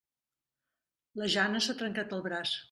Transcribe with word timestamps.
La 1.23 1.29
Jana 1.35 1.63
s'ha 1.67 1.77
trencat 1.83 2.17
el 2.19 2.27
braç. 2.31 2.57